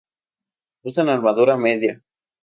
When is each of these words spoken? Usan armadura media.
Usan 0.91 1.11
armadura 1.15 1.57
media. 1.65 1.93